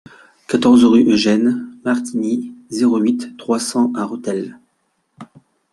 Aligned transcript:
quatorze 0.47 0.83
rue 0.83 1.03
Eugène 1.03 1.77
Marquigny, 1.85 2.51
zéro 2.71 2.97
huit, 2.97 3.37
trois 3.37 3.59
cents 3.59 3.93
à 3.93 4.03
Rethel 4.03 4.57